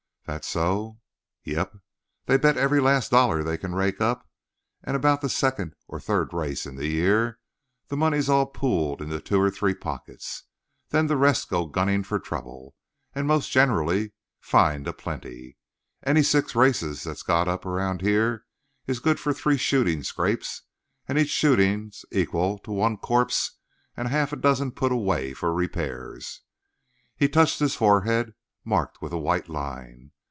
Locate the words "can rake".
3.57-3.99